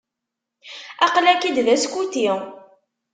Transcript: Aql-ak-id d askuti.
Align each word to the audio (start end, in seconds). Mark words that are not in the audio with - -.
Aql-ak-id 1.05 1.57
d 1.65 1.67
askuti. 1.75 2.29